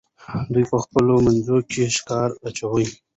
[0.53, 2.87] دوی په خپلو منځو کې ښکرې اچوي.